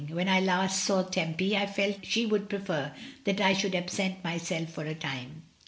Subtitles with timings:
[0.09, 2.91] When I last saw Tempy, I felt she would prefer
[3.25, 5.43] that I should absent myself for a time.